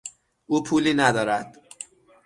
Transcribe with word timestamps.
او 0.45 0.63
پولی 0.63 0.93
ندارد. 0.93 1.57